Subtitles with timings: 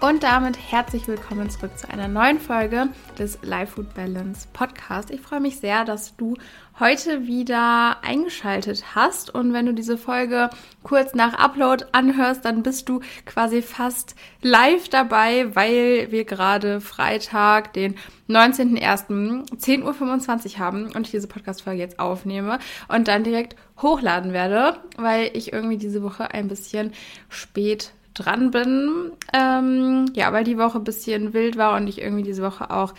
[0.00, 5.10] Und damit herzlich willkommen zurück zu einer neuen Folge des Life Food Balance Podcast.
[5.10, 6.36] Ich freue mich sehr, dass du
[6.78, 9.34] heute wieder eingeschaltet hast.
[9.34, 10.50] Und wenn du diese Folge
[10.84, 17.72] kurz nach Upload anhörst, dann bist du quasi fast live dabei, weil wir gerade Freitag,
[17.72, 17.96] den
[18.28, 25.32] 19.01.10.25 Uhr haben und ich diese Podcast-Folge jetzt aufnehme und dann direkt hochladen werde, weil
[25.34, 26.92] ich irgendwie diese Woche ein bisschen
[27.28, 29.12] spät dran bin.
[29.32, 32.94] Ähm, ja, weil die Woche ein bisschen wild war und ich irgendwie diese Woche auch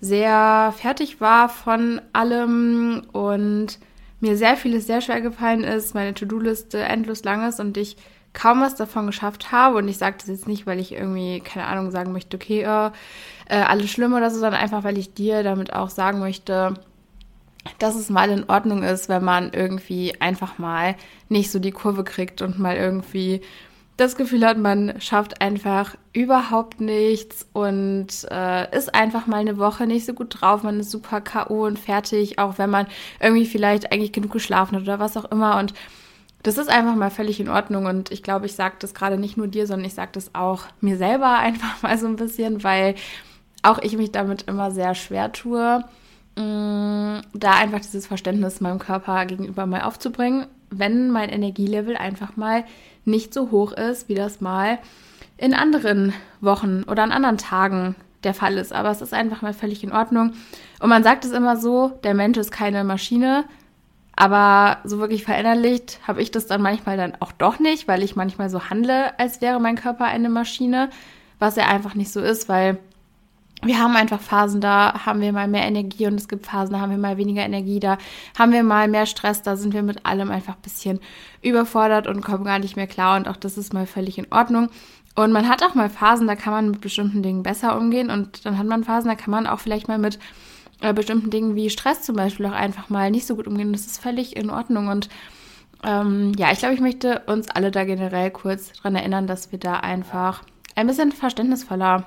[0.00, 3.78] sehr fertig war von allem und
[4.20, 7.96] mir sehr vieles sehr schwer gefallen ist, meine To-Do-Liste endlos lang ist und ich
[8.34, 9.78] kaum was davon geschafft habe.
[9.78, 12.90] Und ich sage das jetzt nicht, weil ich irgendwie, keine Ahnung, sagen möchte, okay, äh,
[13.48, 16.74] äh, alles schlimm oder so, sondern einfach, weil ich dir damit auch sagen möchte,
[17.78, 20.96] dass es mal in Ordnung ist, wenn man irgendwie einfach mal
[21.28, 23.40] nicht so die Kurve kriegt und mal irgendwie
[23.96, 29.86] das Gefühl hat, man schafft einfach überhaupt nichts und äh, ist einfach mal eine Woche
[29.86, 31.64] nicht so gut drauf, man ist super K.O.
[31.64, 32.86] und fertig, auch wenn man
[33.20, 35.58] irgendwie vielleicht eigentlich genug geschlafen hat oder was auch immer.
[35.58, 35.74] Und
[36.42, 37.86] das ist einfach mal völlig in Ordnung.
[37.86, 40.64] Und ich glaube, ich sage das gerade nicht nur dir, sondern ich sage das auch
[40.80, 42.96] mir selber einfach mal so ein bisschen, weil
[43.62, 45.84] auch ich mich damit immer sehr schwer tue,
[46.36, 52.36] mh, mm, da einfach dieses Verständnis meinem Körper gegenüber mal aufzubringen, wenn mein Energielevel einfach
[52.36, 52.64] mal
[53.04, 54.78] nicht so hoch ist, wie das mal
[55.36, 58.72] in anderen Wochen oder an anderen Tagen der Fall ist.
[58.72, 60.32] Aber es ist einfach mal völlig in Ordnung.
[60.80, 63.44] Und man sagt es immer so, der Mensch ist keine Maschine.
[64.16, 68.16] Aber so wirklich verinnerlicht habe ich das dann manchmal dann auch doch nicht, weil ich
[68.16, 70.88] manchmal so handle, als wäre mein Körper eine Maschine,
[71.40, 72.78] was er einfach nicht so ist, weil
[73.64, 76.80] wir haben einfach Phasen, da haben wir mal mehr Energie und es gibt Phasen, da
[76.80, 77.98] haben wir mal weniger Energie, da
[78.38, 81.00] haben wir mal mehr Stress, da sind wir mit allem einfach ein bisschen
[81.42, 84.68] überfordert und kommen gar nicht mehr klar und auch das ist mal völlig in Ordnung.
[85.16, 88.44] Und man hat auch mal Phasen, da kann man mit bestimmten Dingen besser umgehen und
[88.44, 90.18] dann hat man Phasen, da kann man auch vielleicht mal mit
[90.80, 93.72] äh, bestimmten Dingen wie Stress zum Beispiel auch einfach mal nicht so gut umgehen.
[93.72, 95.08] Das ist völlig in Ordnung und
[95.84, 99.58] ähm, ja, ich glaube, ich möchte uns alle da generell kurz daran erinnern, dass wir
[99.58, 100.42] da einfach
[100.74, 102.04] ein bisschen verständnisvoller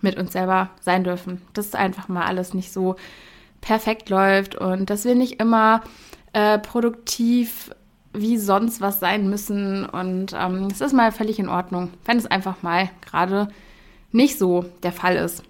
[0.00, 1.42] mit uns selber sein dürfen.
[1.52, 2.96] Dass einfach mal alles nicht so
[3.60, 5.82] perfekt läuft und dass wir nicht immer
[6.32, 7.70] äh, produktiv
[8.12, 9.86] wie sonst was sein müssen.
[9.86, 13.48] Und ähm, es ist mal völlig in Ordnung, wenn es einfach mal gerade
[14.12, 15.42] nicht so der Fall ist.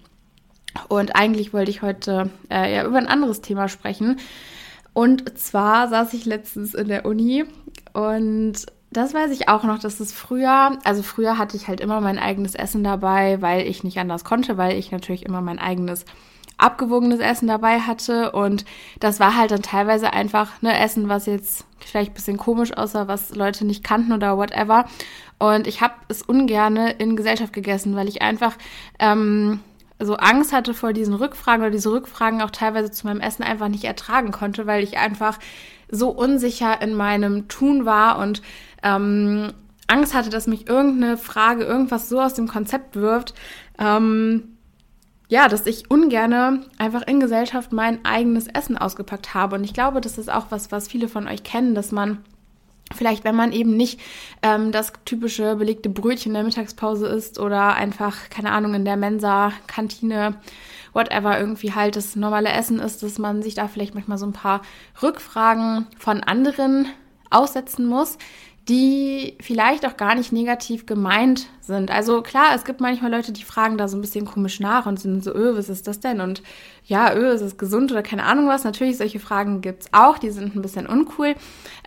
[0.87, 4.19] Und eigentlich wollte ich heute äh, ja über ein anderes Thema sprechen.
[4.93, 7.45] Und zwar saß ich letztens in der Uni
[7.93, 12.01] und das weiß ich auch noch, dass es früher, also früher hatte ich halt immer
[12.01, 16.05] mein eigenes Essen dabei, weil ich nicht anders konnte, weil ich natürlich immer mein eigenes
[16.57, 18.65] abgewogenes Essen dabei hatte und
[18.99, 23.07] das war halt dann teilweise einfach ne Essen, was jetzt vielleicht ein bisschen komisch aussah,
[23.07, 24.85] was Leute nicht kannten oder whatever.
[25.39, 28.55] Und ich habe es ungerne in Gesellschaft gegessen, weil ich einfach
[28.99, 29.61] ähm,
[29.99, 33.67] so Angst hatte vor diesen Rückfragen oder diese Rückfragen auch teilweise zu meinem Essen einfach
[33.67, 35.39] nicht ertragen konnte, weil ich einfach
[35.89, 38.41] so unsicher in meinem Tun war und
[38.83, 39.53] ähm,
[39.87, 43.33] Angst hatte, dass mich irgendeine Frage, irgendwas so aus dem Konzept wirft,
[43.77, 44.57] ähm,
[45.27, 49.55] ja, dass ich ungerne einfach in Gesellschaft mein eigenes Essen ausgepackt habe.
[49.55, 52.19] Und ich glaube, das ist auch was, was viele von euch kennen, dass man
[52.93, 53.99] Vielleicht, wenn man eben nicht
[54.41, 58.97] ähm, das typische belegte Brötchen in der Mittagspause isst oder einfach, keine Ahnung, in der
[58.97, 60.35] Mensa, Kantine,
[60.93, 64.33] whatever, irgendwie halt das normale Essen ist, dass man sich da vielleicht manchmal so ein
[64.33, 64.61] paar
[65.01, 66.87] Rückfragen von anderen
[67.29, 68.17] aussetzen muss,
[68.69, 71.89] die vielleicht auch gar nicht negativ gemeint sind.
[71.89, 74.99] Also klar, es gibt manchmal Leute, die fragen da so ein bisschen komisch nach und
[74.99, 76.21] sind so, öh, was ist das denn?
[76.21, 76.43] Und
[76.85, 78.63] ja, öh, ist es gesund oder keine Ahnung was?
[78.63, 81.35] Natürlich, solche Fragen gibt's auch, die sind ein bisschen uncool.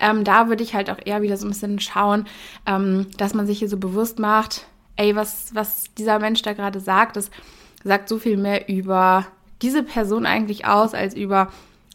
[0.00, 2.26] Ähm, da würde ich halt auch eher wieder so ein bisschen schauen,
[2.66, 4.66] ähm, dass man sich hier so bewusst macht,
[4.96, 7.30] ey, was, was dieser Mensch da gerade sagt, das
[7.84, 9.26] sagt so viel mehr über
[9.62, 11.52] diese Person eigentlich aus, als über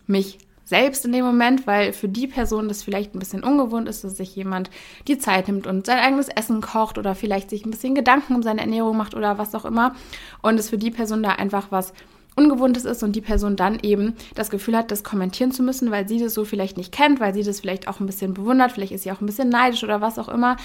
[0.08, 0.38] mich
[0.70, 4.16] selbst in dem Moment, weil für die Person das vielleicht ein bisschen ungewohnt ist, dass
[4.16, 4.70] sich jemand
[5.08, 8.44] die Zeit nimmt und sein eigenes Essen kocht oder vielleicht sich ein bisschen Gedanken um
[8.44, 9.96] seine Ernährung macht oder was auch immer.
[10.44, 11.94] Und es für die Person da einfach was
[12.36, 16.08] Ungewohntes ist und die Person dann eben das Gefühl hat, das kommentieren zu müssen, weil
[16.08, 18.94] sie das so vielleicht nicht kennt, weil sie das vielleicht auch ein bisschen bewundert, vielleicht
[18.94, 20.56] ist sie auch ein bisschen neidisch oder was auch immer.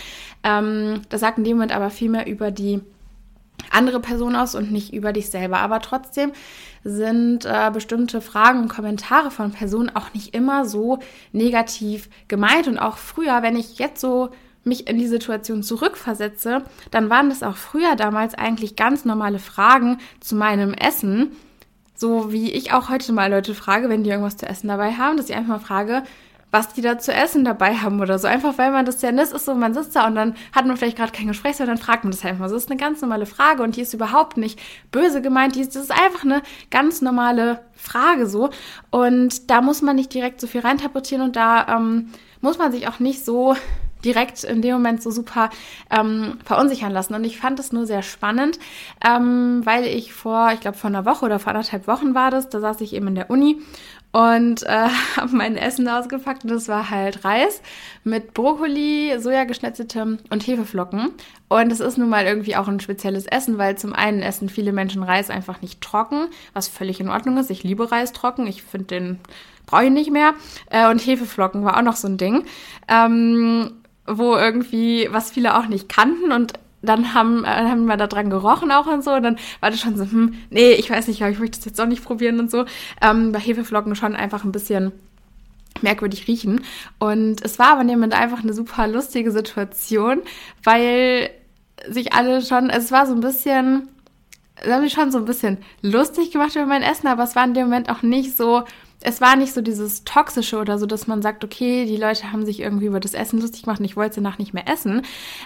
[0.45, 2.81] Ähm, das sagt in dem Moment aber viel mehr über die
[3.71, 5.59] andere Person aus und nicht über dich selber.
[5.59, 6.33] Aber trotzdem
[6.85, 10.99] sind äh, bestimmte Fragen und Kommentare von Personen auch nicht immer so
[11.33, 12.69] negativ gemeint.
[12.69, 14.31] Und auch früher, wenn ich jetzt so
[14.65, 19.99] mich in die Situation zurückversetze, dann waren das auch früher damals eigentlich ganz normale Fragen
[20.21, 21.33] zu meinem Essen.
[21.95, 25.17] So wie ich auch heute mal Leute frage, wenn die irgendwas zu essen dabei haben,
[25.17, 26.03] dass ich einfach mal frage,
[26.55, 28.29] was die da zu essen dabei haben oder so.
[28.29, 30.77] Einfach weil man das ja, das ist so, man sitzt da und dann hat man
[30.77, 32.49] vielleicht gerade kein Gespräch, sondern dann fragt man das einfach mal.
[32.49, 34.61] Das ist eine ganz normale Frage und die ist überhaupt nicht
[34.93, 35.57] böse gemeint.
[35.57, 38.51] Die ist, das ist einfach eine ganz normale Frage so.
[38.91, 42.87] Und da muss man nicht direkt so viel reinterpretieren und da ähm, muss man sich
[42.87, 43.57] auch nicht so
[44.05, 45.51] direkt in dem Moment so super
[45.91, 47.15] ähm, verunsichern lassen.
[47.15, 48.59] Und ich fand es nur sehr spannend,
[49.05, 52.49] ähm, weil ich vor, ich glaube vor einer Woche oder vor anderthalb Wochen war das,
[52.49, 53.61] da saß ich eben in der Uni
[54.15, 57.61] und äh, habe mein Essen ausgepackt und das war halt Reis
[58.05, 61.11] mit Brokkoli, Sojageschnetzeltem und Hefeflocken.
[61.49, 64.73] Und es ist nun mal irgendwie auch ein spezielles Essen, weil zum einen essen viele
[64.73, 67.51] Menschen Reis einfach nicht trocken, was völlig in Ordnung ist.
[67.51, 69.19] Ich liebe Reis trocken, ich finde den
[69.67, 70.35] brauche ich nicht mehr.
[70.71, 72.45] Äh, und Hefeflocken war auch noch so ein Ding.
[72.87, 73.73] Ähm,
[74.07, 76.53] wo irgendwie, was viele auch nicht kannten und
[76.85, 79.13] dann haben, äh, haben wir da dran gerochen auch und so.
[79.13, 81.81] Und dann war das schon so, hm, nee, ich weiß nicht, ich möchte das jetzt
[81.81, 82.65] auch nicht probieren und so.
[83.03, 84.93] Ähm, bei Hefeflocken schon einfach ein bisschen
[85.83, 86.63] merkwürdig riechen.
[86.99, 90.23] Und es war aber Moment einfach eine super lustige Situation,
[90.63, 91.31] weil
[91.89, 93.89] sich alle schon, also es war so ein bisschen,
[94.57, 97.45] es haben mich schon so ein bisschen lustig gemacht über mein Essen, aber es war
[97.45, 98.63] in dem Moment auch nicht so,
[99.01, 102.47] es war nicht so dieses Toxische oder so, dass man sagt, okay, die Leute haben
[102.47, 105.03] sich irgendwie über das Essen lustig gemacht und ich wollte danach nicht mehr essen.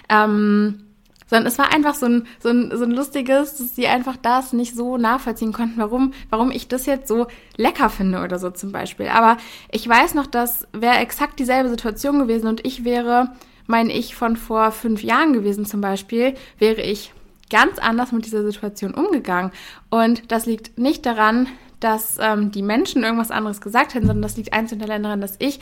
[0.07, 0.85] Ähm,
[1.29, 4.51] sondern es war einfach so ein, so ein, so ein lustiges, dass sie einfach das
[4.51, 8.71] nicht so nachvollziehen konnten, warum, warum ich das jetzt so lecker finde oder so zum
[8.71, 9.07] Beispiel.
[9.07, 9.37] Aber
[9.71, 13.31] ich weiß noch, das wäre exakt dieselbe Situation gewesen und ich wäre,
[13.67, 17.13] mein Ich von vor fünf Jahren gewesen zum Beispiel, wäre ich
[17.51, 19.51] ganz anders mit dieser Situation umgegangen.
[19.89, 21.47] Und das liegt nicht daran,
[21.79, 25.59] dass ähm, die Menschen irgendwas anderes gesagt hätten, sondern das liegt einzeln daran, dass ich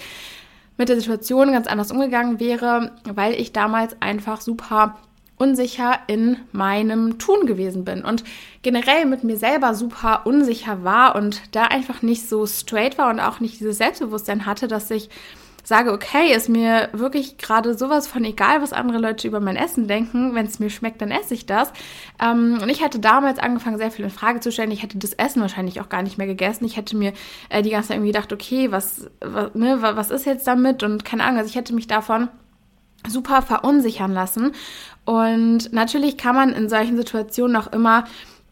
[0.77, 4.97] mit der Situation ganz anders umgegangen wäre, weil ich damals einfach super
[5.37, 8.23] unsicher in meinem Tun gewesen bin und
[8.63, 13.19] generell mit mir selber super unsicher war und da einfach nicht so straight war und
[13.19, 15.09] auch nicht dieses Selbstbewusstsein hatte, dass ich
[15.67, 19.89] sage, okay, ist mir wirklich gerade sowas von egal, was andere Leute über mein Essen
[19.89, 20.33] denken.
[20.33, 21.73] Wenn es mir schmeckt, dann esse ich das.
[22.23, 24.71] Ähm, und ich hatte damals angefangen, sehr viel in Frage zu stellen.
[24.71, 26.63] Ich hätte das Essen wahrscheinlich auch gar nicht mehr gegessen.
[26.63, 27.11] Ich hätte mir
[27.49, 30.83] äh, die ganze Zeit irgendwie gedacht, okay, was, was, ne, was ist jetzt damit?
[30.83, 32.29] Und keine Ahnung, also ich hätte mich davon
[33.07, 34.53] super verunsichern lassen.
[35.05, 38.05] Und natürlich kann man in solchen Situationen auch immer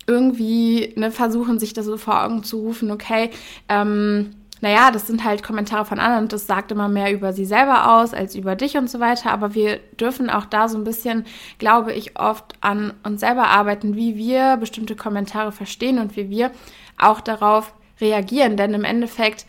[0.08, 3.32] irgendwie ne, versuchen, sich das so vor Augen zu rufen, okay,
[3.70, 4.32] ähm,
[4.62, 7.92] naja, das sind halt Kommentare von anderen und das sagt immer mehr über sie selber
[7.94, 9.32] aus als über dich und so weiter.
[9.32, 11.26] Aber wir dürfen auch da so ein bisschen,
[11.60, 16.52] glaube ich, oft an uns selber arbeiten, wie wir bestimmte Kommentare verstehen und wie wir
[16.98, 18.56] auch darauf reagieren.
[18.56, 19.46] Denn im Endeffekt,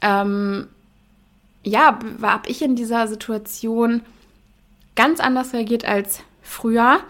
[0.00, 0.68] ähm,
[1.62, 4.02] ja, habe ich in dieser Situation
[4.96, 7.00] ganz anders reagiert als früher.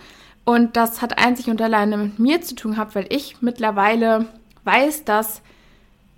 [0.45, 4.27] Und das hat einzig und alleine mit mir zu tun gehabt, weil ich mittlerweile
[4.65, 5.43] weiß, dass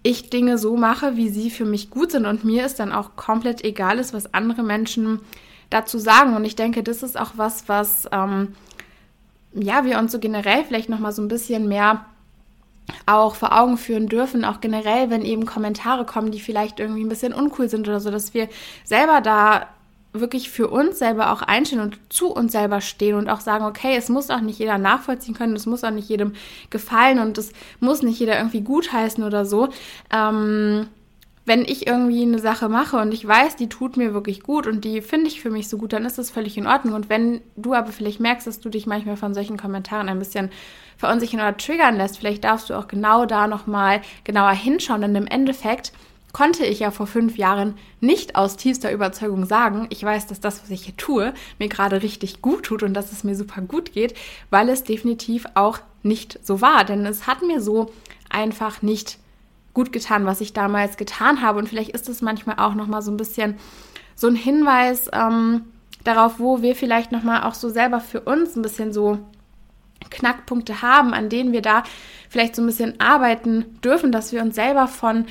[0.03, 3.15] ich Dinge so mache, wie sie für mich gut sind und mir ist dann auch
[3.15, 5.21] komplett egal ist, was andere Menschen
[5.71, 6.35] dazu sagen.
[6.35, 8.55] Und ich denke, das ist auch was, was ähm,
[9.55, 12.05] ja wir uns so generell vielleicht noch mal so ein bisschen mehr
[13.07, 17.09] auch vor Augen führen dürfen, auch generell, wenn eben Kommentare kommen, die vielleicht irgendwie ein
[17.09, 18.49] bisschen uncool sind oder so, dass wir
[18.85, 19.69] selber da
[20.13, 23.95] wirklich für uns selber auch einstehen und zu uns selber stehen und auch sagen, okay,
[23.97, 26.35] es muss auch nicht jeder nachvollziehen können, es muss auch nicht jedem
[26.71, 29.69] gefallen und es muss nicht jeder irgendwie gutheißen oder so.
[30.13, 30.87] Ähm,
[31.45, 34.85] wenn ich irgendwie eine Sache mache und ich weiß, die tut mir wirklich gut und
[34.85, 36.95] die finde ich für mich so gut, dann ist das völlig in Ordnung.
[36.95, 40.51] Und wenn du aber vielleicht merkst, dass du dich manchmal von solchen Kommentaren ein bisschen
[40.97, 45.27] verunsichern oder triggern lässt, vielleicht darfst du auch genau da nochmal genauer hinschauen, denn im
[45.27, 45.93] Endeffekt
[46.33, 50.63] konnte ich ja vor fünf Jahren nicht aus tiefster Überzeugung sagen, ich weiß, dass das,
[50.63, 53.93] was ich hier tue, mir gerade richtig gut tut und dass es mir super gut
[53.93, 54.15] geht,
[54.51, 56.85] weil es definitiv auch nicht so war.
[56.85, 57.93] Denn es hat mir so
[58.31, 59.19] einfach nicht
[59.75, 61.59] gut getan, was ich damals getan habe.
[61.59, 63.57] Und vielleicht ist es manchmal auch nochmal so ein bisschen
[64.15, 65.63] so ein Hinweis ähm,
[66.05, 69.19] darauf, wo wir vielleicht nochmal auch so selber für uns ein bisschen so
[70.11, 71.85] Knackpunkte haben, an denen wir da
[72.29, 75.27] vielleicht so ein bisschen arbeiten dürfen, dass wir uns selber von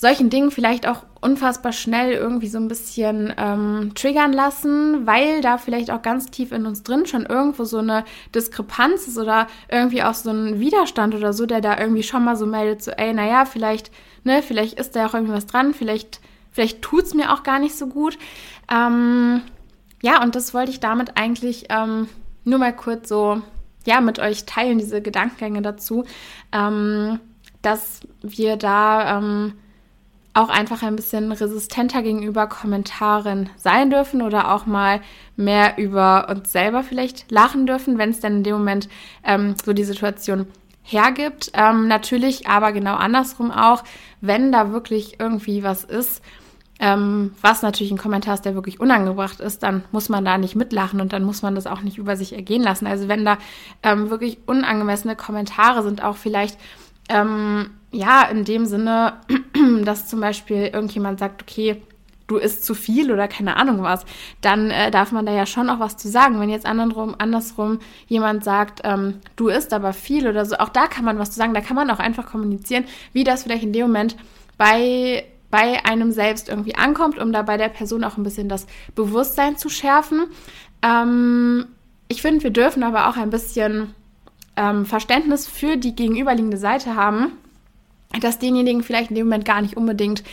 [0.00, 5.58] solchen Dingen vielleicht auch unfassbar schnell irgendwie so ein bisschen ähm, triggern lassen, weil da
[5.58, 10.02] vielleicht auch ganz tief in uns drin schon irgendwo so eine Diskrepanz ist oder irgendwie
[10.02, 13.12] auch so ein Widerstand oder so, der da irgendwie schon mal so meldet, so, ey,
[13.12, 13.90] naja, vielleicht,
[14.24, 17.76] ne, vielleicht ist da auch irgendwie was dran, vielleicht, vielleicht tut's mir auch gar nicht
[17.76, 18.16] so gut.
[18.72, 19.42] Ähm,
[20.00, 22.08] ja, und das wollte ich damit eigentlich ähm,
[22.44, 23.42] nur mal kurz so
[23.84, 26.06] ja, mit euch teilen, diese Gedankengänge dazu,
[26.52, 27.20] ähm,
[27.60, 29.52] dass wir da ähm,
[30.32, 35.00] auch einfach ein bisschen resistenter gegenüber Kommentaren sein dürfen oder auch mal
[35.36, 38.88] mehr über uns selber vielleicht lachen dürfen, wenn es dann in dem Moment
[39.24, 40.46] ähm, so die Situation
[40.82, 41.50] hergibt.
[41.54, 43.82] Ähm, natürlich aber genau andersrum auch,
[44.20, 46.22] wenn da wirklich irgendwie was ist,
[46.78, 50.56] ähm, was natürlich ein Kommentar ist, der wirklich unangebracht ist, dann muss man da nicht
[50.56, 52.86] mitlachen und dann muss man das auch nicht über sich ergehen lassen.
[52.86, 53.36] Also wenn da
[53.82, 56.58] ähm, wirklich unangemessene Kommentare sind, auch vielleicht
[57.10, 59.14] ähm, ja in dem Sinne,
[59.84, 61.82] dass zum Beispiel irgendjemand sagt, okay,
[62.26, 64.04] du isst zu viel oder keine Ahnung was,
[64.40, 66.38] dann äh, darf man da ja schon auch was zu sagen.
[66.38, 70.86] Wenn jetzt andersrum, andersrum jemand sagt, ähm, du isst aber viel oder so, auch da
[70.86, 71.54] kann man was zu sagen.
[71.54, 74.16] Da kann man auch einfach kommunizieren, wie das vielleicht in dem Moment
[74.56, 78.68] bei bei einem selbst irgendwie ankommt, um da bei der Person auch ein bisschen das
[78.94, 80.26] Bewusstsein zu schärfen.
[80.80, 81.66] Ähm,
[82.06, 83.94] ich finde, wir dürfen aber auch ein bisschen
[84.56, 87.32] ähm, Verständnis für die gegenüberliegende Seite haben,
[88.20, 90.24] dass denjenigen vielleicht in dem Moment gar nicht unbedingt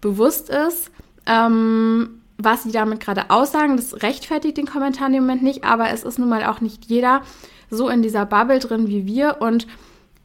[0.00, 0.90] bewusst ist,
[1.26, 3.76] ähm, was sie damit gerade aussagen.
[3.76, 6.86] Das rechtfertigt den Kommentar in dem Moment nicht, aber es ist nun mal auch nicht
[6.86, 7.22] jeder
[7.70, 9.66] so in dieser Bubble drin wie wir und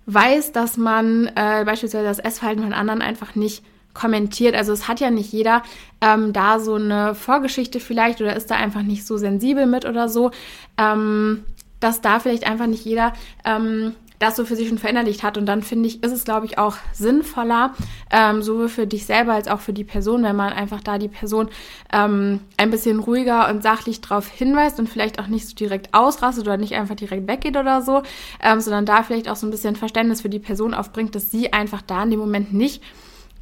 [0.06, 3.63] weiß, dass man äh, beispielsweise das Essverhalten von anderen einfach nicht
[3.94, 4.56] kommentiert.
[4.56, 5.63] Also es hat ja nicht jeder
[6.01, 10.10] ähm, da so eine Vorgeschichte vielleicht oder ist da einfach nicht so sensibel mit oder
[10.10, 10.32] so,
[10.77, 11.44] ähm,
[11.79, 13.13] dass da vielleicht einfach nicht jeder
[13.46, 15.38] ähm, das so für sich schon verinnerlicht hat.
[15.38, 17.73] Und dann finde ich, ist es, glaube ich, auch sinnvoller,
[18.11, 21.07] ähm, sowohl für dich selber als auch für die Person, wenn man einfach da die
[21.07, 21.49] Person
[21.91, 26.45] ähm, ein bisschen ruhiger und sachlich drauf hinweist und vielleicht auch nicht so direkt ausrastet
[26.45, 28.03] oder nicht einfach direkt weggeht oder so,
[28.43, 31.53] ähm, sondern da vielleicht auch so ein bisschen Verständnis für die Person aufbringt, dass sie
[31.53, 32.83] einfach da in dem Moment nicht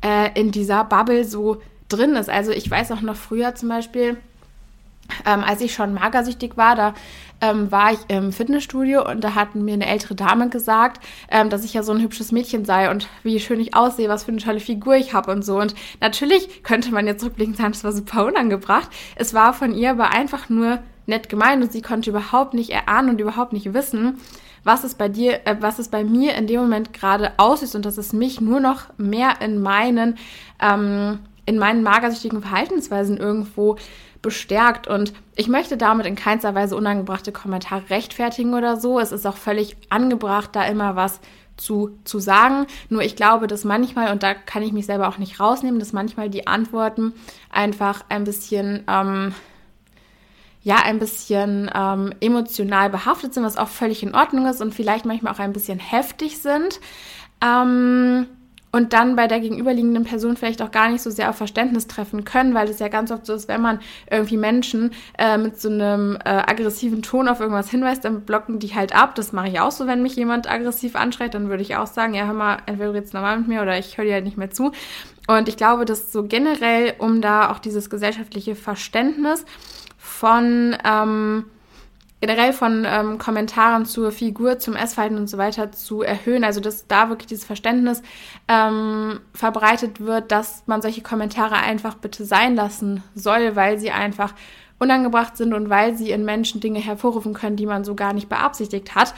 [0.05, 2.29] äh, in dieser Bubble so drin ist.
[2.29, 4.17] Also ich weiß auch noch früher zum Beispiel,
[5.25, 6.93] ähm, als ich schon magersüchtig war, da
[7.41, 11.63] ähm, war ich im Fitnessstudio und da hat mir eine ältere Dame gesagt, ähm, dass
[11.63, 14.41] ich ja so ein hübsches Mädchen sei und wie schön ich aussehe, was für eine
[14.41, 15.59] tolle Figur ich habe und so.
[15.59, 18.89] Und natürlich könnte man jetzt rückblickend sagen, das war super unangebracht.
[19.15, 23.09] Es war von ihr aber einfach nur nett gemeint und sie konnte überhaupt nicht erahnen
[23.09, 24.19] und überhaupt nicht wissen,
[24.63, 27.85] was es bei dir, äh, was es bei mir in dem Moment gerade aussieht und
[27.85, 30.17] dass es mich nur noch mehr in meinen,
[30.61, 33.77] ähm, in meinen magersüchtigen Verhaltensweisen irgendwo
[34.27, 34.87] bestärkt.
[34.87, 38.99] Und ich möchte damit in keinster Weise unangebrachte Kommentare rechtfertigen oder so.
[38.99, 41.21] Es ist auch völlig angebracht, da immer was
[41.55, 42.67] zu, zu sagen.
[42.89, 45.93] Nur ich glaube, dass manchmal, und da kann ich mich selber auch nicht rausnehmen, dass
[45.93, 47.13] manchmal die Antworten
[47.49, 49.33] einfach ein bisschen ähm,
[50.61, 55.05] ja ein bisschen ähm, emotional behaftet sind, was auch völlig in Ordnung ist und vielleicht
[55.05, 56.81] manchmal auch ein bisschen heftig sind.
[57.41, 58.27] Ähm,
[58.71, 62.25] und dann bei der gegenüberliegenden Person vielleicht auch gar nicht so sehr auf Verständnis treffen
[62.25, 63.79] können, weil es ja ganz oft so ist, wenn man
[64.11, 68.75] irgendwie Menschen äh, mit so einem äh, aggressiven Ton auf irgendwas hinweist, dann blocken die
[68.75, 69.15] halt ab.
[69.15, 72.13] Das mache ich auch so, wenn mich jemand aggressiv anschreit, dann würde ich auch sagen,
[72.13, 74.37] ja, hör mal, entweder du redest normal mit mir oder ich höre dir halt nicht
[74.37, 74.71] mehr zu.
[75.27, 79.45] Und ich glaube, dass so generell, um da auch dieses gesellschaftliche Verständnis
[79.97, 81.45] von ähm,
[82.19, 86.43] generell von ähm, Kommentaren zur Figur, zum Essverhalten und so weiter zu erhöhen.
[86.43, 88.01] Also dass da wirklich dieses Verständnis
[88.47, 94.33] ähm, verbreitet wird, dass man solche Kommentare einfach bitte sein lassen soll, weil sie einfach
[94.79, 98.29] unangebracht sind und weil sie in Menschen Dinge hervorrufen können, die man so gar nicht
[98.29, 99.13] beabsichtigt hat,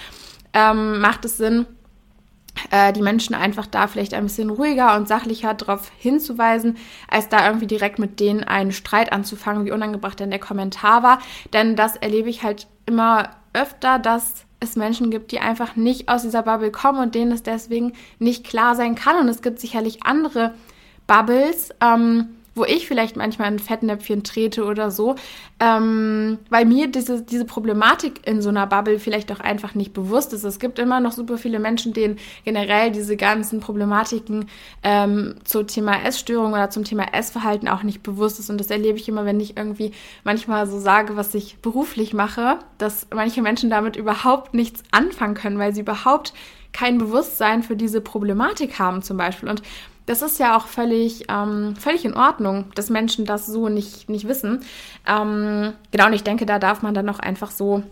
[0.53, 1.65] ähm, macht es Sinn,
[2.95, 6.77] die Menschen einfach da vielleicht ein bisschen ruhiger und sachlicher darauf hinzuweisen,
[7.07, 11.19] als da irgendwie direkt mit denen einen Streit anzufangen, wie unangebracht denn der Kommentar war.
[11.53, 16.23] Denn das erlebe ich halt immer öfter, dass es Menschen gibt, die einfach nicht aus
[16.23, 19.17] dieser Bubble kommen und denen es deswegen nicht klar sein kann.
[19.17, 20.53] Und es gibt sicherlich andere
[21.07, 25.15] Bubbles, ähm, wo ich vielleicht manchmal ein Fettnäpfchen trete oder so,
[25.59, 30.33] ähm, weil mir diese, diese Problematik in so einer Bubble vielleicht auch einfach nicht bewusst
[30.33, 30.43] ist.
[30.43, 34.45] Es gibt immer noch super viele Menschen, denen generell diese ganzen Problematiken
[34.83, 38.49] ähm, zum Thema Essstörung oder zum Thema Essverhalten auch nicht bewusst ist.
[38.49, 39.91] Und das erlebe ich immer, wenn ich irgendwie
[40.23, 45.59] manchmal so sage, was ich beruflich mache, dass manche Menschen damit überhaupt nichts anfangen können,
[45.59, 46.33] weil sie überhaupt
[46.71, 49.49] kein Bewusstsein für diese Problematik haben zum Beispiel.
[49.49, 49.61] Und
[50.09, 54.27] das ist ja auch völlig, ähm, völlig in Ordnung, dass Menschen das so nicht, nicht
[54.27, 54.61] wissen.
[55.07, 57.83] Ähm, genau, und ich denke, da darf man dann noch einfach so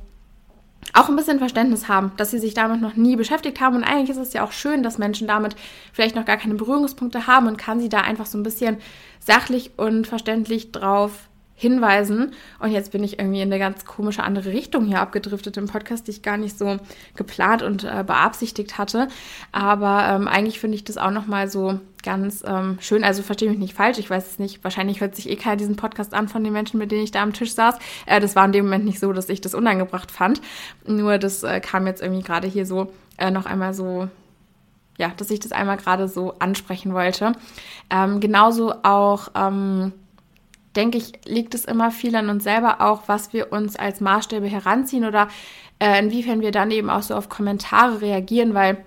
[0.94, 3.76] auch ein bisschen Verständnis haben, dass sie sich damit noch nie beschäftigt haben.
[3.76, 5.56] Und eigentlich ist es ja auch schön, dass Menschen damit
[5.94, 8.78] vielleicht noch gar keine Berührungspunkte haben und kann sie da einfach so ein bisschen
[9.20, 11.28] sachlich und verständlich drauf
[11.60, 12.34] hinweisen.
[12.60, 16.06] Und jetzt bin ich irgendwie in eine ganz komische andere Richtung hier abgedriftet im Podcast,
[16.06, 16.78] die ich gar nicht so
[17.16, 19.08] geplant und äh, beabsichtigt hatte.
[19.52, 23.04] Aber ähm, eigentlich finde ich das auch nochmal so ganz ähm, schön.
[23.04, 24.64] Also verstehe mich nicht falsch, ich weiß es nicht.
[24.64, 27.24] Wahrscheinlich hört sich eh keiner diesen Podcast an von den Menschen, mit denen ich da
[27.24, 27.80] am Tisch saß.
[28.06, 30.40] Äh, das war in dem Moment nicht so, dass ich das unangebracht fand.
[30.86, 34.08] Nur das äh, kam jetzt irgendwie gerade hier so äh, noch einmal so
[35.00, 37.34] ja, dass ich das einmal gerade so ansprechen wollte.
[37.90, 39.94] Ähm, genauso auch ähm,
[40.78, 44.48] denke ich, liegt es immer viel an uns selber auch, was wir uns als Maßstäbe
[44.48, 45.28] heranziehen oder
[45.80, 48.86] äh, inwiefern wir dann eben auch so auf Kommentare reagieren, weil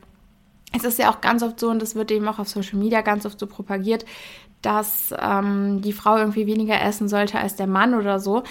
[0.73, 3.01] es ist ja auch ganz oft so, und das wird eben auch auf Social Media
[3.01, 4.05] ganz oft so propagiert,
[4.63, 8.45] dass ähm, die Frau irgendwie weniger essen sollte als der Mann oder so.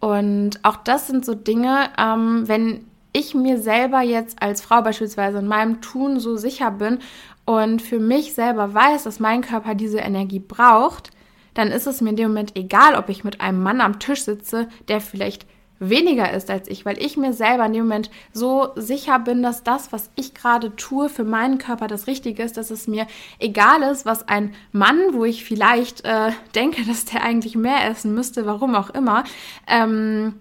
[0.00, 5.38] Und auch das sind so Dinge, ähm, wenn ich mir selber jetzt als Frau beispielsweise
[5.38, 6.98] in meinem Tun so sicher bin
[7.44, 11.10] und für mich selber weiß, dass mein Körper diese Energie braucht,
[11.56, 14.22] dann ist es mir in dem Moment egal, ob ich mit einem Mann am Tisch
[14.22, 15.46] sitze, der vielleicht
[15.78, 19.62] weniger ist als ich, weil ich mir selber in dem Moment so sicher bin, dass
[19.62, 23.06] das, was ich gerade tue, für meinen Körper das Richtige ist, dass es mir
[23.38, 28.14] egal ist, was ein Mann, wo ich vielleicht äh, denke, dass der eigentlich mehr essen
[28.14, 29.24] müsste, warum auch immer,
[29.66, 30.34] ähm,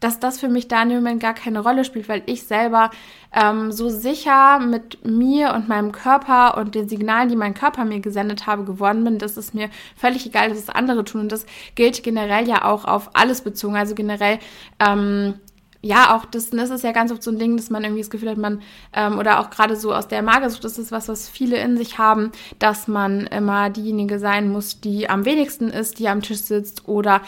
[0.00, 2.90] dass das für mich da dem Moment gar keine Rolle spielt, weil ich selber
[3.32, 8.00] ähm, so sicher mit mir und meinem Körper und den Signalen, die mein Körper mir
[8.00, 11.22] gesendet habe, geworden bin, dass es mir völlig egal ist, was andere tun.
[11.22, 13.76] Und das gilt generell ja auch auf alles bezogen.
[13.76, 14.38] Also generell,
[14.78, 15.34] ähm,
[15.80, 18.10] ja, auch das, das ist ja ganz oft so ein Ding, dass man irgendwie das
[18.10, 18.60] Gefühl hat, man,
[18.92, 21.96] ähm, oder auch gerade so aus der Magersucht, das ist was, was viele in sich
[21.96, 26.86] haben, dass man immer diejenige sein muss, die am wenigsten ist, die am Tisch sitzt
[26.88, 27.22] oder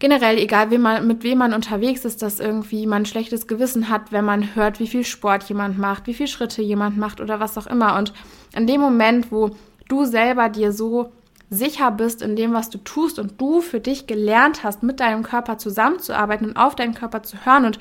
[0.00, 3.88] generell, egal wie man, mit wem man unterwegs ist, dass irgendwie man ein schlechtes Gewissen
[3.88, 7.38] hat, wenn man hört, wie viel Sport jemand macht, wie viel Schritte jemand macht oder
[7.38, 7.96] was auch immer.
[7.96, 8.12] Und
[8.56, 9.50] in dem Moment, wo
[9.88, 11.12] du selber dir so
[11.50, 15.22] sicher bist in dem, was du tust und du für dich gelernt hast, mit deinem
[15.22, 17.78] Körper zusammenzuarbeiten und auf deinen Körper zu hören und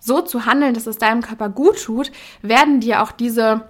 [0.00, 2.10] so zu handeln, dass es deinem Körper gut tut,
[2.42, 3.62] werden dir auch diese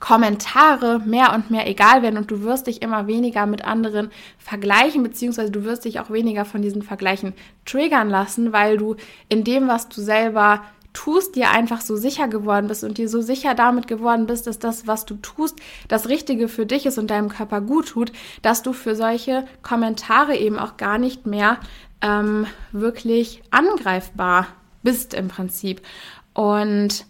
[0.00, 5.02] Kommentare mehr und mehr egal werden und du wirst dich immer weniger mit anderen vergleichen,
[5.02, 8.96] beziehungsweise du wirst dich auch weniger von diesen Vergleichen triggern lassen, weil du
[9.28, 10.62] in dem, was du selber
[10.92, 14.58] tust, dir einfach so sicher geworden bist und dir so sicher damit geworden bist, dass
[14.58, 15.56] das, was du tust,
[15.86, 20.36] das Richtige für dich ist und deinem Körper gut tut, dass du für solche Kommentare
[20.36, 21.58] eben auch gar nicht mehr
[22.00, 24.48] ähm, wirklich angreifbar
[24.82, 25.82] bist im Prinzip.
[26.34, 27.04] Und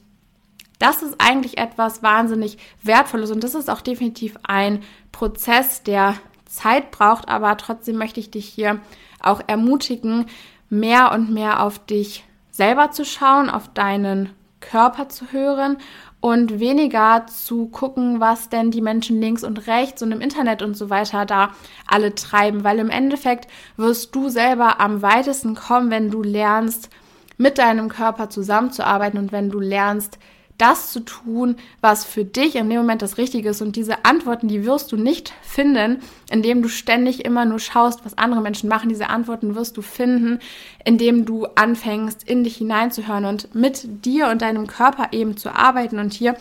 [0.79, 6.15] das ist eigentlich etwas wahnsinnig Wertvolles und das ist auch definitiv ein Prozess, der
[6.47, 8.81] Zeit braucht, aber trotzdem möchte ich dich hier
[9.21, 10.27] auch ermutigen,
[10.71, 15.79] mehr und mehr auf dich selber zu schauen, auf deinen Körper zu hören
[16.21, 20.77] und weniger zu gucken, was denn die Menschen links und rechts und im Internet und
[20.77, 21.51] so weiter da
[21.87, 26.91] alle treiben, weil im Endeffekt wirst du selber am weitesten kommen, wenn du lernst,
[27.37, 30.19] mit deinem Körper zusammenzuarbeiten und wenn du lernst,
[30.59, 33.63] das zu tun, was für dich in dem Moment das Richtige ist.
[33.63, 38.19] Und diese Antworten, die wirst du nicht finden, indem du ständig immer nur schaust, was
[38.19, 38.89] andere Menschen machen.
[38.89, 40.41] Diese Antworten wirst du finden,
[40.85, 45.99] indem du anfängst, in dich hineinzuhören und mit dir und deinem Körper eben zu arbeiten
[45.99, 46.37] und hier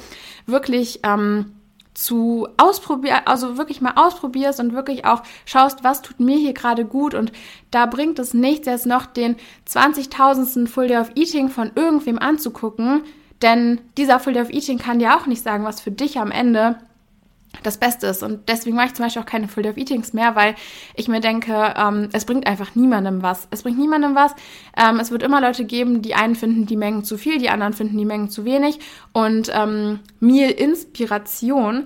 [0.48, 1.54] wirklich ähm,
[1.98, 6.86] zu ausprobieren, also wirklich mal ausprobierst und wirklich auch schaust, was tut mir hier gerade
[6.86, 7.32] gut und
[7.72, 9.36] da bringt es nichts, jetzt noch den
[9.68, 10.68] 20.000.
[10.68, 13.02] Full Day of Eating von irgendwem anzugucken,
[13.42, 16.32] denn dieser Full Day of Eating kann dir auch nicht sagen, was für dich am
[16.32, 16.78] Ende
[17.64, 18.24] das Beste ist.
[18.24, 20.56] Und deswegen mache ich zum Beispiel auch keine Full Day of Eatings mehr, weil
[20.96, 23.48] ich mir denke, ähm, es bringt einfach niemandem was.
[23.52, 24.34] Es bringt niemandem was.
[24.76, 27.74] Ähm, es wird immer Leute geben, die einen finden die Mengen zu viel, die anderen
[27.74, 28.80] finden die Mengen zu wenig.
[29.14, 31.86] Und ähm, Meal Inspiration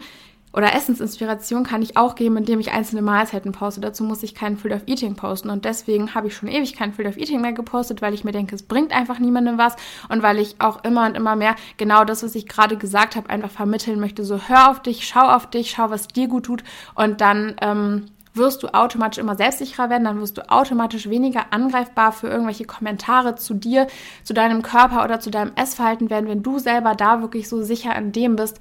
[0.53, 3.79] oder Essensinspiration kann ich auch geben, indem ich einzelne Mahlzeiten poste.
[3.79, 5.49] Dazu muss ich keinen Field of Eating posten.
[5.49, 8.33] Und deswegen habe ich schon ewig keinen Field of Eating mehr gepostet, weil ich mir
[8.33, 9.75] denke, es bringt einfach niemandem was.
[10.09, 13.29] Und weil ich auch immer und immer mehr genau das, was ich gerade gesagt habe,
[13.29, 14.25] einfach vermitteln möchte.
[14.25, 16.63] So hör auf dich, schau auf dich, schau, was dir gut tut.
[16.95, 22.11] Und dann ähm, wirst du automatisch immer selbstsicherer werden, dann wirst du automatisch weniger angreifbar
[22.11, 23.87] für irgendwelche Kommentare zu dir,
[24.23, 27.95] zu deinem Körper oder zu deinem Essverhalten werden, wenn du selber da wirklich so sicher
[27.95, 28.59] in dem bist,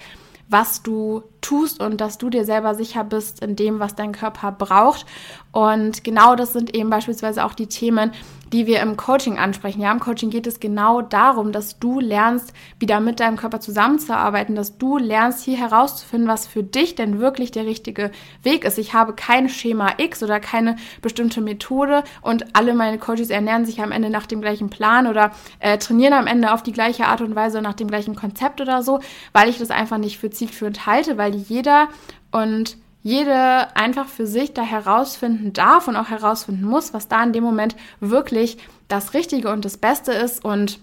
[0.48, 4.53] was du tust und dass du dir selber sicher bist in dem, was dein Körper
[4.53, 5.07] braucht.
[5.53, 8.12] Und genau das sind eben beispielsweise auch die Themen,
[8.53, 9.81] die wir im Coaching ansprechen.
[9.81, 14.55] Ja, im Coaching geht es genau darum, dass du lernst, wieder mit deinem Körper zusammenzuarbeiten,
[14.55, 18.11] dass du lernst, hier herauszufinden, was für dich denn wirklich der richtige
[18.42, 18.79] Weg ist.
[18.79, 23.81] Ich habe kein Schema X oder keine bestimmte Methode und alle meine Coaches ernähren sich
[23.83, 27.20] am Ende nach dem gleichen Plan oder äh, trainieren am Ende auf die gleiche Art
[27.20, 29.00] und Weise nach dem gleichen Konzept oder so,
[29.33, 31.88] weil ich das einfach nicht für zielführend halte, weil jeder
[32.31, 37.33] und jede einfach für sich da herausfinden darf und auch herausfinden muss, was da in
[37.33, 40.81] dem Moment wirklich das Richtige und das Beste ist und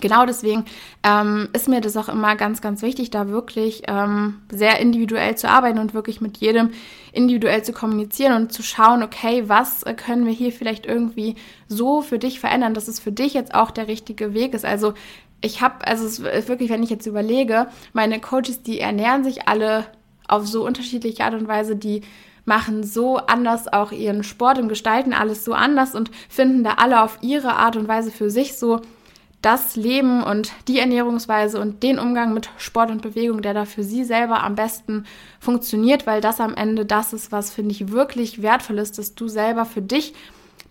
[0.00, 0.64] Genau deswegen
[1.02, 5.48] ähm, ist mir das auch immer ganz, ganz wichtig, da wirklich ähm, sehr individuell zu
[5.48, 6.70] arbeiten und wirklich mit jedem
[7.12, 11.36] individuell zu kommunizieren und zu schauen, okay, was können wir hier vielleicht irgendwie
[11.68, 14.64] so für dich verändern, dass es für dich jetzt auch der richtige Weg ist.
[14.64, 14.94] Also
[15.40, 19.48] ich habe, also es ist wirklich, wenn ich jetzt überlege, meine Coaches, die ernähren sich
[19.48, 19.86] alle
[20.28, 22.02] auf so unterschiedliche Art und Weise, die
[22.44, 27.02] machen so anders auch ihren Sport und gestalten alles so anders und finden da alle
[27.02, 28.80] auf ihre Art und Weise für sich so
[29.42, 33.84] das Leben und die Ernährungsweise und den Umgang mit Sport und Bewegung, der da für
[33.84, 35.04] sie selber am besten
[35.40, 39.28] funktioniert, weil das am Ende das ist, was finde ich wirklich wertvoll ist, dass du
[39.28, 40.14] selber für dich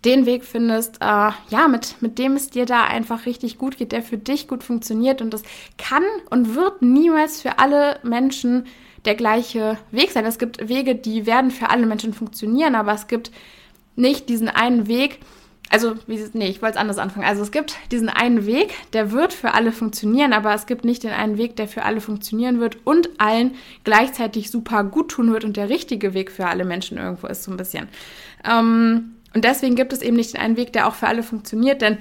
[0.04, 3.91] den Weg findest, äh, ja, mit, mit dem es dir da einfach richtig gut geht,
[3.91, 5.21] der für dich gut funktioniert.
[5.21, 5.41] Und das
[5.78, 8.65] kann und wird niemals für alle Menschen
[9.06, 10.25] der gleiche Weg sein.
[10.25, 13.32] Es gibt Wege, die werden für alle Menschen funktionieren, aber es gibt
[13.95, 15.19] nicht diesen einen Weg,
[15.69, 17.25] also, wie, nee, ich wollte es anders anfangen.
[17.25, 21.04] Also es gibt diesen einen Weg, der wird für alle funktionieren, aber es gibt nicht
[21.04, 25.43] den einen Weg, der für alle funktionieren wird und allen gleichzeitig super gut tun wird
[25.43, 27.88] und der richtige Weg für alle Menschen irgendwo ist so ein bisschen.
[28.47, 31.82] Ähm, und deswegen gibt es eben nicht den einen Weg, der auch für alle funktioniert,
[31.82, 31.97] denn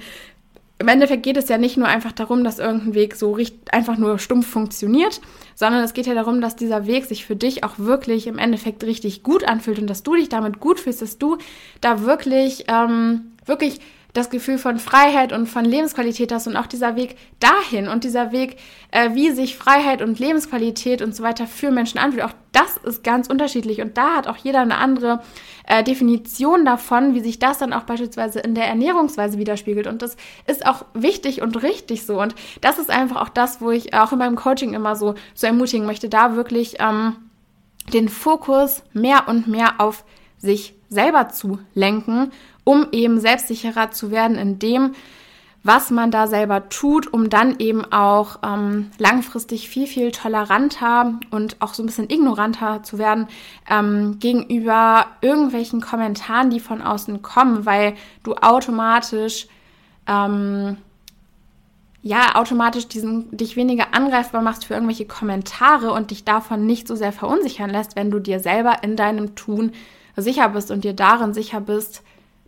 [0.77, 3.97] im Endeffekt geht es ja nicht nur einfach darum, dass irgendein Weg so richtig, einfach
[3.97, 5.21] nur stumpf funktioniert,
[5.55, 8.83] sondern es geht ja darum, dass dieser Weg sich für dich auch wirklich im Endeffekt
[8.83, 11.37] richtig gut anfühlt und dass du dich damit gut fühlst, dass du
[11.79, 13.79] da wirklich, ähm, wirklich
[14.15, 18.31] das Gefühl von Freiheit und von Lebensqualität hast und auch dieser Weg dahin und dieser
[18.31, 18.57] Weg,
[18.91, 23.03] äh, wie sich Freiheit und Lebensqualität und so weiter für Menschen anfühlt, auch das ist
[23.03, 25.21] ganz unterschiedlich und da hat auch jeder eine andere
[25.67, 30.15] äh, Definition davon, wie sich das dann auch beispielsweise in der Ernährungsweise widerspiegelt und das
[30.47, 34.13] ist auch wichtig und richtig so und das ist einfach auch das, wo ich auch
[34.13, 37.17] in meinem Coaching immer so, so ermutigen möchte, da wirklich ähm,
[37.91, 40.05] den Fokus mehr und mehr auf
[40.37, 42.31] sich selber zu lenken
[42.65, 44.91] um eben selbstsicherer zu werden in dem,
[45.63, 51.59] was man da selber tut, um dann eben auch ähm, langfristig viel, viel toleranter und
[51.59, 53.27] auch so ein bisschen ignoranter zu werden
[53.67, 59.47] ähm, gegenüber irgendwelchen Kommentaren, die von außen kommen, weil du automatisch
[60.05, 60.77] ähm,
[62.03, 66.95] ja automatisch diesen, dich weniger angreifbar machst für irgendwelche Kommentare und dich davon nicht so
[66.95, 69.71] sehr verunsichern lässt, wenn du dir selber in deinem Tun
[70.15, 72.03] sicher bist und dir darin sicher bist,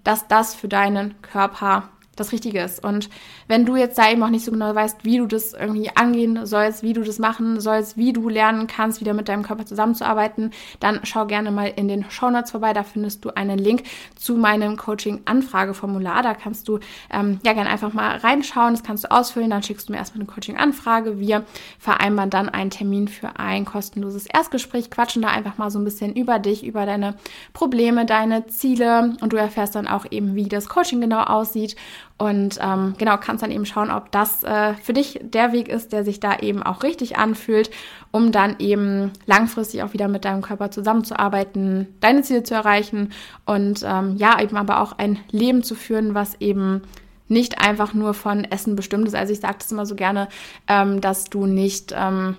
[0.08, 2.82] dass das für deinen Körper das Richtige ist.
[2.82, 3.10] Und
[3.48, 6.46] wenn du jetzt da eben auch nicht so genau weißt, wie du das irgendwie angehen
[6.46, 10.52] sollst, wie du das machen sollst, wie du lernen kannst, wieder mit deinem Körper zusammenzuarbeiten,
[10.80, 12.74] dann schau gerne mal in den Show Notes vorbei.
[12.74, 13.84] Da findest du einen Link
[14.16, 16.24] zu meinem Coaching-Anfrageformular.
[16.24, 16.80] Da kannst du
[17.12, 18.74] ähm, ja gerne einfach mal reinschauen.
[18.74, 19.50] Das kannst du ausfüllen.
[19.50, 21.20] Dann schickst du mir erstmal eine Coaching-Anfrage.
[21.20, 21.44] Wir
[21.80, 26.14] vereinbaren dann einen Termin für ein kostenloses Erstgespräch, quatschen da einfach mal so ein bisschen
[26.16, 27.16] über dich, über deine
[27.54, 31.76] Probleme, deine Ziele und du erfährst dann auch eben, wie das Coaching genau aussieht
[32.18, 35.94] und ähm, genau, kannst dann eben schauen, ob das äh, für dich der Weg ist,
[35.94, 37.70] der sich da eben auch richtig anfühlt,
[38.12, 43.12] um dann eben langfristig auch wieder mit deinem Körper zusammenzuarbeiten, deine Ziele zu erreichen
[43.46, 46.82] und ähm, ja, eben aber auch ein Leben zu führen, was eben
[47.28, 49.16] nicht einfach nur von Essen bestimmt ist.
[49.16, 50.28] Also ich sage das immer so gerne,
[50.68, 52.38] ähm, dass du nicht ähm,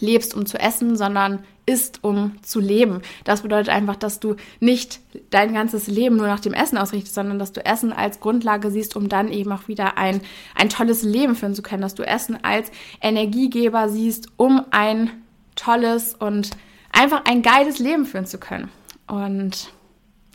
[0.00, 3.02] lebst, um zu essen, sondern isst, um zu leben.
[3.24, 7.38] Das bedeutet einfach, dass du nicht dein ganzes Leben nur nach dem Essen ausrichtest, sondern
[7.38, 10.20] dass du Essen als Grundlage siehst, um dann eben auch wieder ein,
[10.54, 11.82] ein tolles Leben führen zu können.
[11.82, 15.10] Dass du Essen als Energiegeber siehst, um ein
[15.54, 16.50] tolles und
[16.92, 18.68] einfach ein geiles Leben führen zu können.
[19.06, 19.72] Und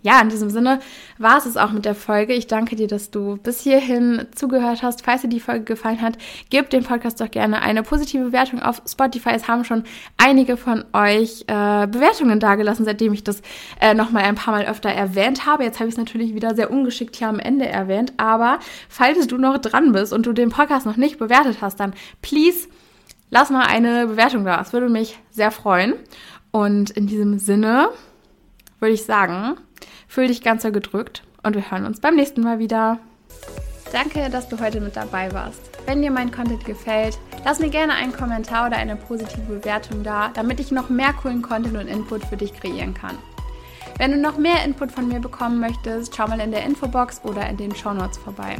[0.05, 0.81] ja, in diesem Sinne
[1.17, 2.33] war es es auch mit der Folge.
[2.33, 5.03] Ich danke dir, dass du bis hierhin zugehört hast.
[5.03, 6.19] Falls dir die Folge gefallen hat,
[6.51, 9.31] gib dem Podcast doch gerne eine positive Bewertung auf Spotify.
[9.33, 9.83] Es haben schon
[10.17, 13.41] einige von euch äh, Bewertungen dagelassen, seitdem ich das
[13.81, 15.63] äh, nochmal ein paar Mal öfter erwähnt habe.
[15.63, 18.13] Jetzt habe ich es natürlich wieder sehr ungeschickt hier am Ende erwähnt.
[18.17, 21.95] Aber falls du noch dran bist und du den Podcast noch nicht bewertet hast, dann
[22.21, 22.67] please
[23.31, 24.57] lass mal eine Bewertung da.
[24.57, 25.95] Das würde mich sehr freuen.
[26.51, 27.89] Und in diesem Sinne
[28.79, 29.57] würde ich sagen,
[30.07, 32.99] Fühl dich ganz so gedrückt und wir hören uns beim nächsten Mal wieder.
[33.91, 35.61] Danke, dass du heute mit dabei warst.
[35.85, 40.29] Wenn dir mein Content gefällt, lass mir gerne einen Kommentar oder eine positive Bewertung da,
[40.33, 43.17] damit ich noch mehr coolen Content und Input für dich kreieren kann.
[43.97, 47.47] Wenn du noch mehr Input von mir bekommen möchtest, schau mal in der Infobox oder
[47.47, 48.57] in den Show Notes vorbei.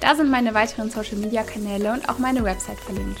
[0.00, 3.20] Da sind meine weiteren Social Media Kanäle und auch meine Website verlinkt.